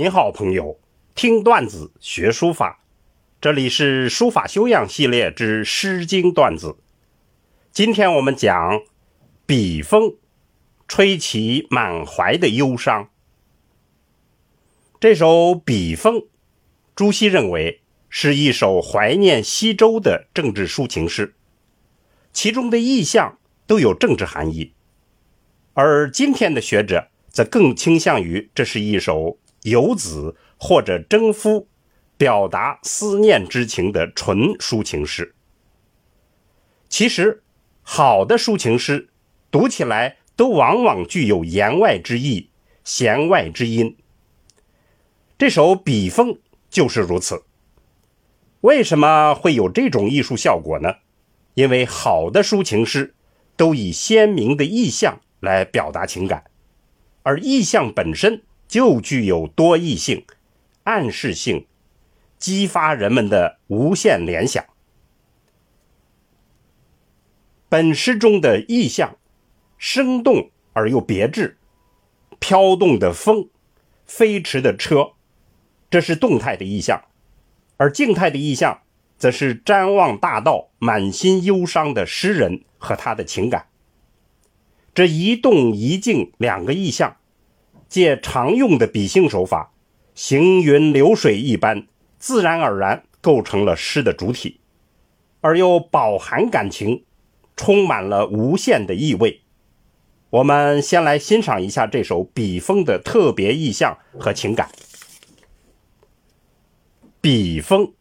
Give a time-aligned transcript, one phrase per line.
[0.00, 0.80] 您好，朋友，
[1.14, 2.82] 听段子学书法，
[3.38, 6.78] 这里是书法修养系列之《诗经》段子。
[7.70, 8.80] 今天我们讲
[9.44, 10.14] 笔锋，
[10.88, 13.10] 吹起满怀的忧伤。
[14.98, 16.22] 这首笔锋，
[16.96, 21.34] 朱熹认为是一首怀念西周的政治抒情诗，
[22.32, 24.72] 其中的意象都有政治含义，
[25.74, 29.36] 而今天的学者则更倾向于这是一首。
[29.62, 31.68] 游子或者征夫，
[32.16, 35.34] 表达思念之情的纯抒情诗。
[36.88, 37.42] 其实，
[37.82, 39.10] 好的抒情诗
[39.50, 42.50] 读起来都往往具有言外之意、
[42.84, 43.96] 弦外之音。
[45.38, 46.38] 这首笔锋
[46.68, 47.44] 就是如此。
[48.60, 50.96] 为什么会有这种艺术效果呢？
[51.54, 53.14] 因为好的抒情诗
[53.56, 56.44] 都以鲜明的意象来表达情感，
[57.22, 58.42] 而意象本身。
[58.70, 60.24] 就具有多义性、
[60.84, 61.66] 暗示性，
[62.38, 64.64] 激发人们的无限联想。
[67.68, 69.16] 本诗中的意象
[69.76, 71.58] 生动而又别致，
[72.38, 73.48] 飘动的风，
[74.06, 75.14] 飞驰的车，
[75.90, 77.00] 这是动态的意象；
[77.76, 78.82] 而静态的意象，
[79.18, 83.66] 则是瞻望大道、满心忧伤的诗人和他的情感。
[84.94, 87.16] 这一动一静两个意象。
[87.90, 89.72] 借常用的比兴手法，
[90.14, 91.88] 行云流水一般，
[92.20, 94.60] 自然而然构成了诗的主体，
[95.40, 97.04] 而又饱含感情，
[97.56, 99.42] 充满了无限的意味。
[100.30, 104.70] 我们先来欣赏一下这首笔锋的特别意象和情感。
[107.20, 107.92] 笔锋，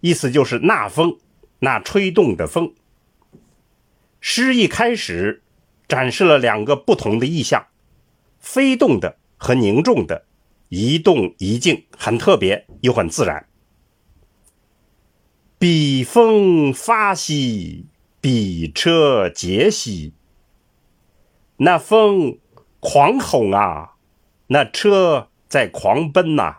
[0.00, 1.18] 意思就是那风，
[1.58, 2.72] 那吹动的风。
[4.20, 5.42] 诗一开始，
[5.88, 7.66] 展示了两个不同的意象。
[8.38, 10.24] 飞动的和凝重的，
[10.68, 13.46] 一动一静，很特别又很自然。
[15.58, 17.86] 笔锋发兮，
[18.20, 20.12] 笔车节兮。
[21.56, 22.38] 那风
[22.80, 23.96] 狂吼啊，
[24.46, 26.58] 那车在狂奔呐。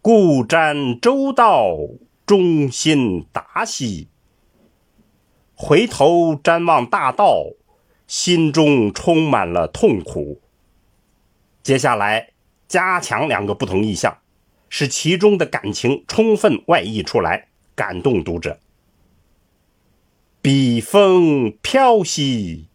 [0.00, 1.76] 故瞻周道，
[2.24, 4.08] 中心达兮。
[5.54, 7.44] 回头瞻望大道。
[8.08, 10.40] 心中充满了痛苦。
[11.62, 12.30] 接下来
[12.66, 14.18] 加强两个不同意象，
[14.68, 18.58] 使其中的感情充分外溢出来，感动读者。
[20.40, 22.68] 笔锋飘兮，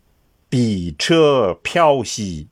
[0.48, 2.50] 笔车飘兮。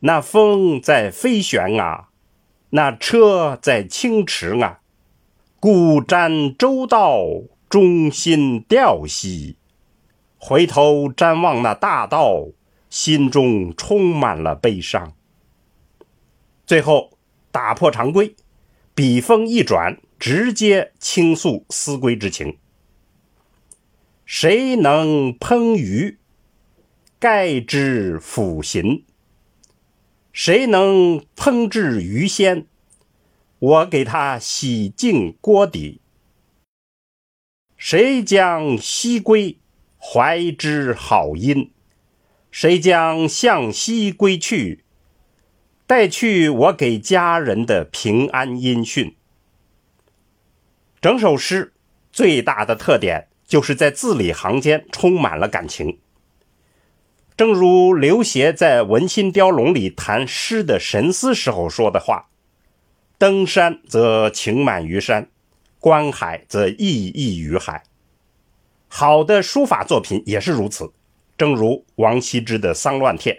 [0.00, 2.10] 那风在飞旋啊，
[2.70, 4.80] 那车在轻驰啊。
[5.58, 7.24] 故瞻周道，
[7.70, 9.56] 中心调兮。
[10.46, 12.48] 回头瞻望那大道，
[12.90, 15.16] 心中充满了悲伤。
[16.66, 17.16] 最后
[17.50, 18.36] 打破常规，
[18.94, 22.58] 笔锋一转，直接倾诉思归之情。
[24.26, 26.18] 谁能烹鱼，
[27.18, 29.02] 盖之腐行？
[30.30, 32.66] 谁能烹制鱼鲜？
[33.58, 36.02] 我给他洗净锅底。
[37.78, 39.56] 谁将西归？
[40.06, 41.72] 怀之好音，
[42.50, 44.84] 谁将向西归去？
[45.86, 49.16] 带去我给家人的平安音讯。
[51.00, 51.72] 整首诗
[52.12, 55.98] 最大的特点就是在字里行间充满了感情。
[57.34, 62.28] 正如刘勰在《文心雕龙》里谈诗的神思时候说的话
[63.18, 65.30] ：“登山则情满于山，
[65.80, 67.84] 观海则意溢于海。”
[68.96, 70.92] 好的书法作品也是如此，
[71.36, 73.32] 正如王羲之的《丧乱帖》。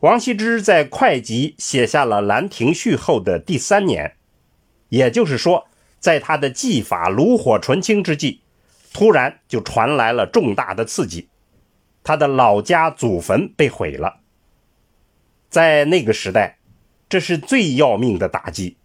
[0.00, 4.16] 王羲之在会稽写下了《兰亭序》后的第三年，
[4.90, 5.66] 也就是说，
[5.98, 8.42] 在他的技法炉火纯青之际，
[8.92, 11.30] 突然就传来了重大的刺激，
[12.04, 14.20] 他的老家祖坟被毁了。
[15.48, 16.58] 在那个时代，
[17.08, 18.76] 这是最要命的打击。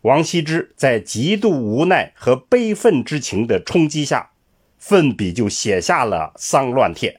[0.00, 4.30] 王羲之在极度无奈和悲愤之情的冲击下。
[4.78, 7.10] 奋笔就写下了《丧乱帖》，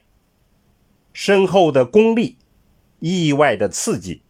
[1.12, 2.36] 深厚的功力、
[3.00, 4.22] 意外的刺激、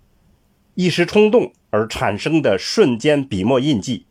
[0.75, 4.07] 一时冲动而产生的瞬间笔墨印记，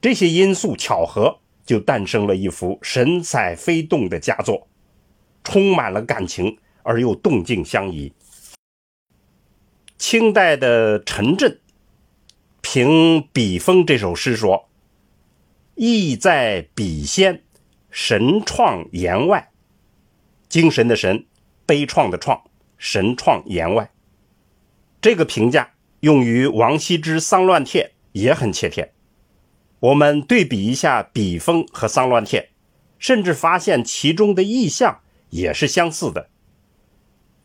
[0.00, 4.68] 这些因素巧合，就诞生了一幅神采飞动的佳作，
[5.42, 8.12] 充满了感情而又动静相宜。
[9.98, 11.60] 清代的陈震
[12.60, 14.68] 评笔锋这首诗说
[15.74, 17.42] ：“意在笔先。”
[17.96, 19.52] 神创言外，
[20.48, 21.26] 精神的神，
[21.64, 22.40] 悲怆的怆，
[22.76, 23.92] 神创言外，
[25.00, 28.92] 这个评价用于王羲之《丧乱帖》也很切贴。
[29.78, 32.40] 我们对比一下笔锋和《丧乱帖》，
[32.98, 34.98] 甚至发现其中的意象
[35.30, 36.28] 也是相似的。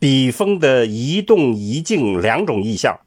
[0.00, 2.98] 笔锋的移动、移静两种意象，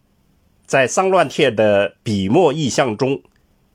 [0.66, 3.22] 在《丧乱帖》的笔墨意象中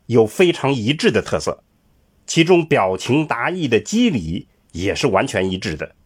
[0.06, 1.62] 有非常一致的特色，
[2.28, 5.96] 其中表情达意的机理也是完全一致的。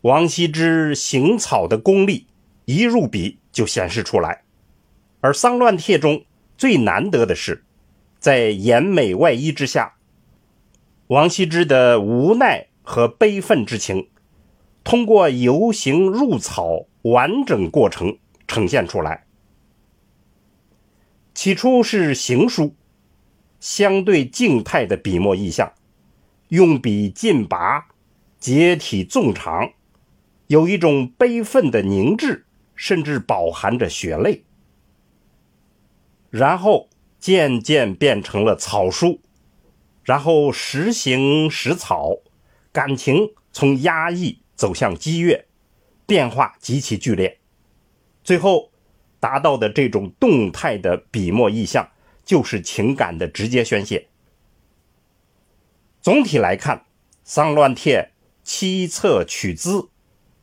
[0.00, 2.26] 王羲之行草的功力
[2.64, 4.42] 一入笔就显示出来，
[5.20, 6.24] 而《丧乱帖》中
[6.56, 7.62] 最难得的是，
[8.18, 9.96] 在严美外衣之下，
[11.08, 14.08] 王羲之的无奈和悲愤之情，
[14.82, 18.18] 通过游行入草完整过程
[18.48, 19.26] 呈现出来。
[21.34, 22.74] 起初是行书，
[23.62, 25.72] 相对静态的笔墨意象，
[26.48, 27.86] 用笔劲拔，
[28.40, 29.70] 结体纵长。
[30.48, 32.44] 有一种悲愤的凝滞，
[32.74, 34.42] 甚至饱含着血泪，
[36.28, 36.88] 然后
[37.20, 39.20] 渐渐变成了草书，
[40.02, 42.16] 然后时行时草，
[42.72, 45.46] 感情从压抑走向激越，
[46.04, 47.38] 变化极其剧烈，
[48.24, 48.72] 最后
[49.20, 51.88] 达到的这种动态的笔墨意象，
[52.24, 54.08] 就是情感的直接宣泄。
[56.00, 56.78] 总体来看，
[57.24, 59.88] 《丧乱帖》七策取资。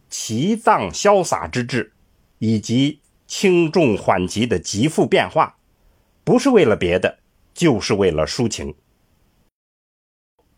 [0.10, 1.94] 奇藏潇洒之志，
[2.40, 5.58] 以及轻重缓急的极富变化，
[6.24, 7.20] 不是为了别的，
[7.54, 8.74] 就是为了抒情。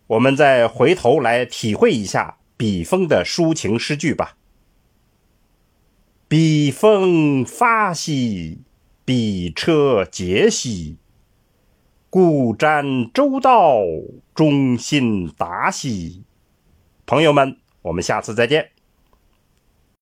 [0.08, 4.38] 我们再回头来体会一下笔锋的抒情诗句吧。
[6.30, 8.62] 笔锋发兮，
[9.04, 10.96] 笔车结兮，
[12.12, 13.80] 故瞻周到，
[14.36, 16.26] 忠心达兮。
[17.06, 18.70] 朋友们，我们下次再见。